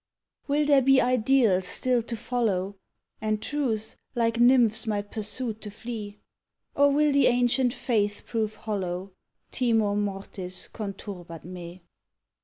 [0.47, 2.75] _Will there be ideals still to follow,
[3.21, 6.17] And truths, like nymphs my pursuit to flee,
[6.75, 9.11] Or will the ancient faith prove hollow?
[9.51, 11.83] _Timor mortis conturbat me.